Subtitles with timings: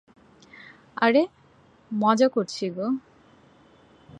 [0.97, 1.23] আরে,
[1.91, 2.87] মজা করছি গো।